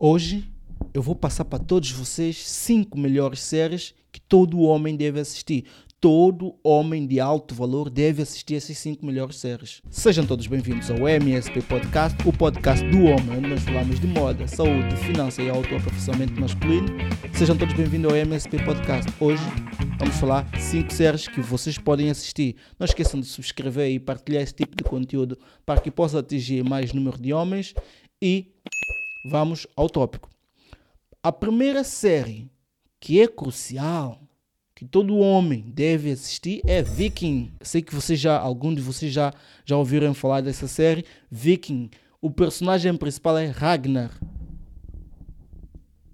[0.00, 0.44] Hoje
[0.94, 5.64] eu vou passar para todos vocês cinco melhores séries que todo homem deve assistir.
[6.00, 9.82] Todo homem de alto valor deve assistir essas cinco melhores séries.
[9.90, 14.46] Sejam todos bem-vindos ao MSP Podcast, o podcast do homem, onde nós falamos de moda,
[14.46, 16.86] saúde, finança e autoaperfeiçoamento masculino.
[17.32, 19.12] Sejam todos bem-vindos ao MSP Podcast.
[19.18, 19.42] Hoje
[19.98, 22.54] vamos falar cinco séries que vocês podem assistir.
[22.78, 25.36] Não esqueçam de subscrever e partilhar esse tipo de conteúdo
[25.66, 27.74] para que possa atingir mais número de homens
[28.22, 28.52] e
[29.24, 30.28] vamos ao tópico.
[31.22, 32.50] A primeira série
[33.00, 34.20] que é crucial,
[34.74, 37.52] que todo homem deve assistir é Viking.
[37.60, 39.32] Sei que vocês já, algum de vocês já,
[39.64, 41.90] já ouviram falar dessa série, Viking.
[42.20, 44.18] O personagem principal é Ragnar.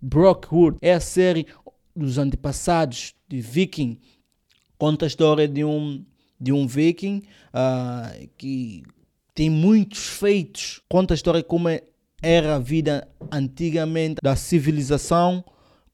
[0.00, 1.46] Brockwood é a série
[1.94, 3.98] dos antepassados de Viking.
[4.76, 6.04] Conta a história de um,
[6.40, 8.84] de um Viking uh, que
[9.34, 10.80] tem muitos feitos.
[10.88, 11.82] Conta a história como é
[12.22, 15.44] era a vida antigamente da civilização,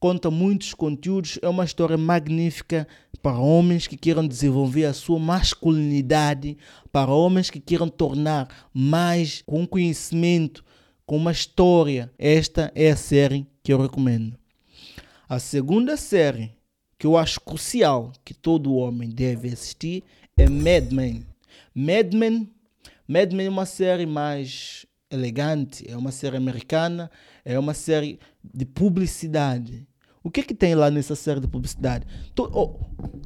[0.01, 2.87] conta muitos conteúdos, é uma história magnífica
[3.23, 6.59] para homens que queiram desenvolver a sua masculinidade,
[6.93, 10.65] para homens que queiram tornar mais com conhecimento,
[11.07, 12.13] com uma história.
[12.19, 14.37] Esta é a série que eu recomendo.
[15.29, 16.53] A segunda série
[16.99, 20.05] que eu acho crucial que todo homem deve assistir
[20.37, 21.27] é Mad Men.
[21.75, 22.51] Mad Men,
[23.07, 27.11] Mad Men é uma série mais elegante, é uma série americana,
[27.45, 29.87] é uma série de publicidade.
[30.23, 32.07] O que é que tem lá nessa série de publicidade?
[32.35, 32.79] To, oh,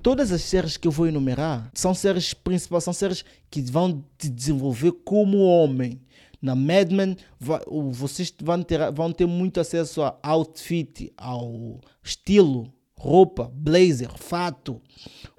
[0.03, 4.29] todas as séries que eu vou enumerar são séries principais, são séries que vão te
[4.29, 6.01] desenvolver como homem.
[6.43, 7.17] Na Mad Men,
[7.93, 14.81] vocês vão ter, vão ter muito acesso a outfit, ao estilo, roupa, blazer, fato,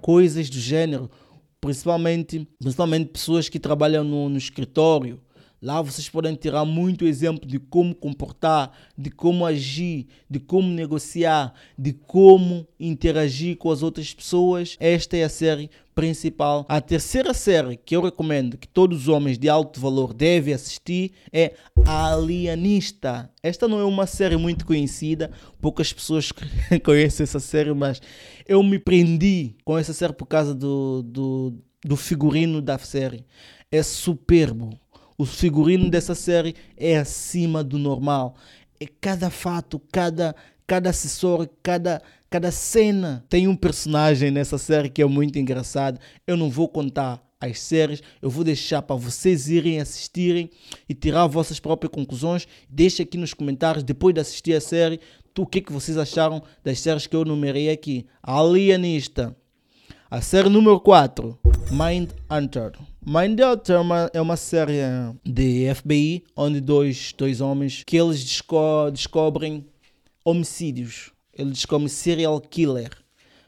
[0.01, 1.11] coisas do gênero.
[1.59, 5.19] Principalmente, principalmente pessoas que trabalham no, no escritório,
[5.61, 11.53] Lá vocês podem tirar muito exemplo de como comportar, de como agir, de como negociar,
[11.77, 14.77] de como interagir com as outras pessoas.
[14.79, 16.65] Esta é a série principal.
[16.69, 21.11] A terceira série que eu recomendo que todos os homens de alto valor devem assistir
[21.33, 21.53] é
[21.85, 23.29] Alienista.
[23.43, 26.31] Esta não é uma série muito conhecida, poucas pessoas
[26.85, 28.01] conhecem essa série, mas
[28.47, 31.53] eu me prendi com essa série por causa do, do,
[31.83, 33.25] do figurino da série.
[33.69, 34.79] É superbo
[35.19, 38.37] o figurino dessa série é acima do normal.
[38.79, 40.33] É cada fato, cada,
[40.65, 45.99] cada acessório, cada, cada cena tem um personagem nessa série que é muito engraçado.
[46.25, 50.49] Eu não vou contar as séries, eu vou deixar para vocês irem assistirem
[50.87, 52.47] e tirar vossas próprias conclusões.
[52.69, 55.01] Deixe aqui nos comentários, depois de assistir a série,
[55.37, 58.05] o que, que vocês acharam das séries que eu numerei aqui.
[58.23, 59.35] Alienista.
[60.09, 61.37] A série número 4,
[61.71, 62.71] Mind Hunter.
[63.11, 64.81] Mindhunter é uma, é uma série
[65.25, 69.65] de FBI onde dois, dois homens que eles desco descobrem
[70.23, 71.11] homicídios.
[71.35, 72.91] Eles descobrem serial killer.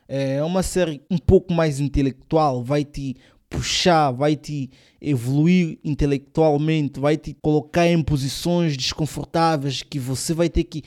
[0.07, 3.15] É uma série um pouco mais intelectual, vai te
[3.47, 4.67] puxar, vai te
[4.99, 10.81] evoluir intelectualmente, vai te colocar em posições desconfortáveis que você vai ter que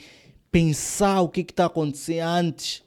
[0.51, 2.84] pensar o que está acontecendo antes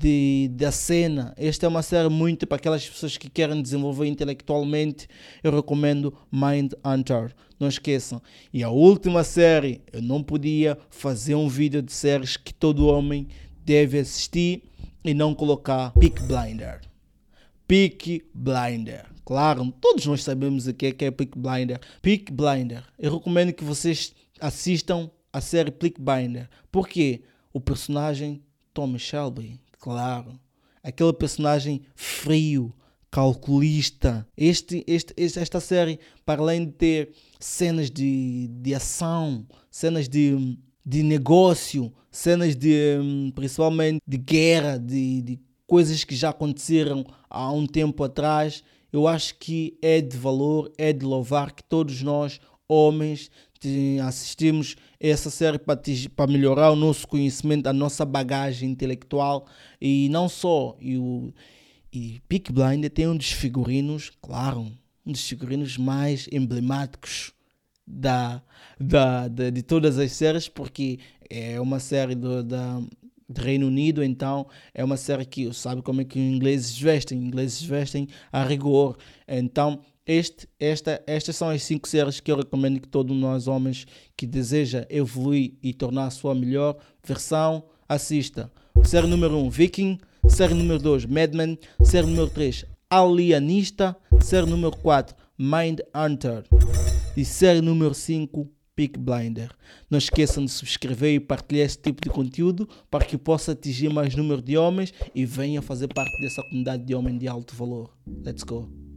[0.00, 1.34] de, da cena.
[1.36, 5.06] Esta é uma série muito para aquelas pessoas que querem desenvolver intelectualmente.
[5.44, 7.34] Eu recomendo Mind Hunter.
[7.58, 8.22] Não esqueçam.
[8.50, 13.28] E a última série, eu não podia fazer um vídeo de séries que todo homem
[13.62, 14.62] deve assistir
[15.04, 16.80] e não colocar Peak Blinder.
[17.68, 19.04] Peak Blinder.
[19.22, 21.78] Claro, todos nós sabemos o que é, que é Peak Blinder.
[22.00, 22.82] Peak Blinder.
[22.98, 26.48] Eu recomendo que vocês assistam a série Peak Blinder.
[26.72, 27.20] Porque
[27.52, 30.38] o personagem Tommy Shelby claro.
[30.82, 32.72] Aquele personagem frio,
[33.10, 34.26] calculista.
[34.36, 41.02] Este, este, esta série, para além de ter cenas de, de ação, cenas de, de
[41.02, 48.04] negócio, cenas de principalmente de guerra, de, de coisas que já aconteceram há um tempo
[48.04, 48.62] atrás,
[48.92, 53.30] eu acho que é de valor, é de louvar que todos nós, homens,
[54.06, 59.46] assistimos essa série para, melhorar o nosso conhecimento, a nossa bagagem intelectual
[59.80, 60.76] e não só.
[60.80, 61.32] E, o,
[61.92, 64.72] e Peak Blind tem um dos figurinos, claro,
[65.04, 67.32] um dos figurinos mais emblemáticos
[67.86, 68.42] da,
[68.78, 70.98] da, da, de todas as séries, porque
[71.28, 72.80] é uma série do, da,
[73.28, 77.18] do Reino Unido, então é uma série que sabe como é que os ingleses vestem,
[77.18, 78.96] os ingleses vestem a rigor.
[79.28, 79.80] Então
[80.10, 83.86] este, esta, estas são as cinco séries que eu recomendo que todos nós homens
[84.16, 86.76] que deseja evoluir e tornar a sua melhor
[87.06, 88.50] versão assista.
[88.82, 90.00] Série número 1, um, Viking.
[90.28, 91.56] Série número 2, Mad Men.
[91.84, 93.96] Série número 3, Alienista.
[94.20, 96.42] Série número 4, Mind Hunter.
[97.16, 99.52] E série número 5, Peak Blinder.
[99.88, 104.16] Não esqueçam de subscrever e partilhar esse tipo de conteúdo para que possa atingir mais
[104.16, 107.94] número de homens e venha fazer parte dessa comunidade de homens de alto valor.
[108.24, 108.89] Let's go!